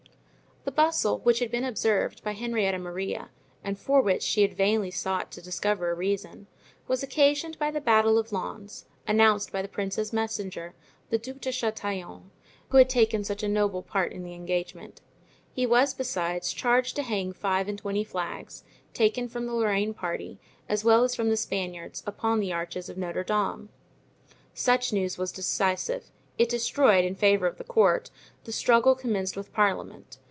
The 0.63 0.71
bustle 0.87 1.17
which 1.21 1.39
had 1.39 1.49
been 1.49 1.63
observed 1.63 2.23
by 2.23 2.33
Henrietta 2.33 2.77
Maria 2.77 3.31
and 3.63 3.79
for 3.79 3.99
which 3.99 4.21
she 4.21 4.43
had 4.43 4.53
vainly 4.55 4.91
sought 4.91 5.31
to 5.31 5.41
discover 5.41 5.89
a 5.89 5.95
reason, 5.95 6.45
was 6.87 7.01
occasioned 7.01 7.57
by 7.57 7.71
the 7.71 7.81
battle 7.81 8.19
of 8.19 8.31
Lens, 8.31 8.85
announced 9.07 9.51
by 9.51 9.63
the 9.63 9.67
prince's 9.67 10.13
messenger, 10.13 10.75
the 11.09 11.17
Duc 11.17 11.41
de 11.41 11.51
Chatillon, 11.51 12.29
who 12.69 12.77
had 12.77 12.89
taken 12.91 13.23
such 13.23 13.41
a 13.41 13.47
noble 13.49 13.81
part 13.81 14.13
in 14.13 14.23
the 14.23 14.35
engagement; 14.35 15.01
he 15.51 15.65
was, 15.65 15.95
besides, 15.95 16.53
charged 16.53 16.95
to 16.95 17.01
hang 17.03 17.33
five 17.33 17.67
and 17.67 17.79
twenty 17.79 18.03
flags, 18.03 18.63
taken 18.93 19.27
from 19.27 19.47
the 19.47 19.53
Lorraine 19.55 19.95
party, 19.95 20.39
as 20.69 20.83
well 20.85 21.03
as 21.03 21.15
from 21.15 21.29
the 21.29 21.37
Spaniards, 21.37 22.03
upon 22.05 22.39
the 22.39 22.53
arches 22.53 22.87
of 22.87 22.99
Notre 22.99 23.23
Dame. 23.23 23.69
Such 24.53 24.93
news 24.93 25.17
was 25.17 25.31
decisive; 25.31 26.11
it 26.37 26.49
destroyed, 26.49 27.03
in 27.03 27.15
favor 27.15 27.47
of 27.47 27.57
the 27.57 27.63
court, 27.63 28.11
the 28.43 28.51
struggle 28.51 28.93
commenced 28.93 29.35
with 29.35 29.51
parliament. 29.51 30.19